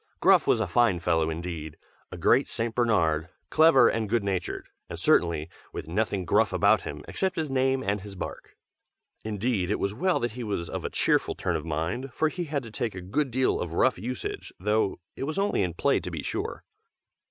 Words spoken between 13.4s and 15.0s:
of rough usage, though